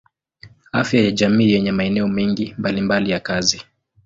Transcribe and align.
Afya 0.71 1.03
ya 1.03 1.11
jamii 1.11 1.51
yenye 1.51 1.71
maeneo 1.71 2.07
mengi 2.07 2.55
mbalimbali 2.57 3.09
ya 3.11 3.19
kazi. 3.19 3.65